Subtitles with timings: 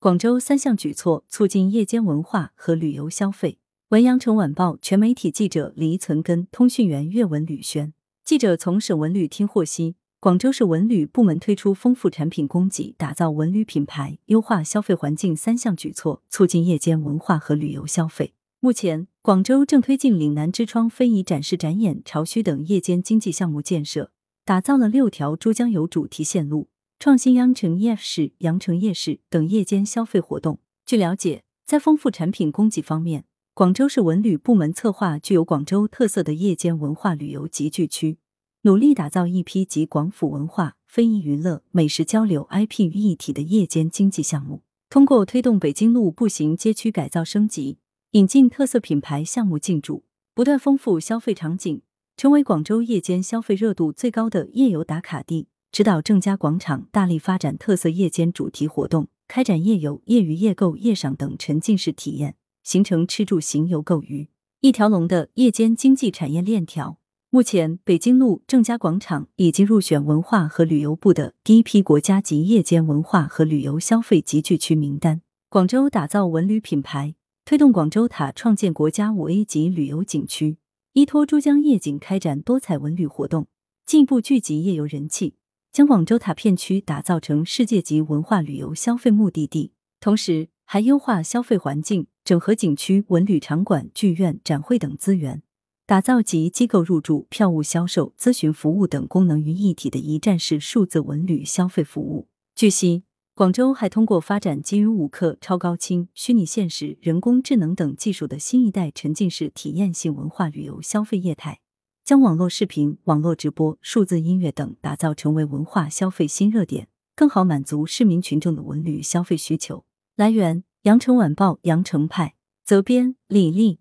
[0.00, 3.58] 广州三项举措促进夜间文化和旅游消费。
[3.88, 7.92] 文阳城晚报全媒体记者黎存根，通讯员岳文吕轩。
[8.24, 18.34] 记者从省文旅厅获悉，广州市文旅部门推出丰富产品供给、打造文旅品牌、优化消费环境三项举措，促进夜间文化和旅游消费。
[18.60, 24.12] 目前，广州正推进岭南之窗非遗展示展演、潮墟等夜间经济项目建设，
[24.44, 26.68] 打造了六条珠江游主题线路，
[27.00, 30.58] 创新羊城夜市、羊城夜市等夜间消费活动。
[30.84, 33.24] 据了解，在丰富产品供给方面，
[33.54, 38.18] 广州市文旅部门策划具有广州特色的夜间文化旅游集聚区，
[38.62, 44.62] 努力打造一批集广府文化、非遗娱乐、美食交流、IP 于一体的夜间经济项目。
[44.90, 47.78] 通过推动北京路步行街区改造升级，
[48.12, 50.02] 引进特色品牌项目进驻，
[50.34, 51.80] 不断丰富消费场景，
[52.16, 55.46] 成为广州夜间消费热度最高的夜游打卡地。
[55.70, 62.36] 指导郑家广场大力发展特色夜间主题活动，开展夜游、夜娱、夜购、夜赏等沉浸式体验。
[62.64, 64.28] 形成吃住行游购娱
[64.60, 66.98] 一条龙的夜间经济产业链条。
[67.30, 75.22] 目前，北京路郑家广场已经入选文化和旅游部的第一批国家级夜间文化和旅游消费集聚区名单。
[75.48, 77.14] 广州打造文旅品牌，
[77.46, 80.58] 推动广州塔创建国家五 A 级旅游景区，
[80.92, 83.46] 依托珠江夜景开展多彩文旅活动，
[83.86, 85.36] 进一步聚集夜游人气，
[85.72, 89.72] 将广州塔片区打造成世界级文化旅游消费目的地。
[90.00, 92.06] 同时，还优化消费环境。
[92.24, 95.42] 整合景区、文旅场馆、剧院、展会等资源，
[95.86, 102.28] 打造集机构入驻、票务销售、咨询服务等功能于一体的一站式数字文旅消费服务。
[102.54, 111.60] 据悉，广州还通过发展基于五克、超高清、虚拟现实、人工智能等技术的新一代沉浸式体验性文化旅游消费业态，
[112.08, 119.84] 将网络视频、网络直播、数字音乐等打造成为文化消费新热点，更好满足市民群众的文旅消费需求。
[120.16, 120.64] 来源。
[120.84, 123.80] 羊城晚报羊城派责编李丽。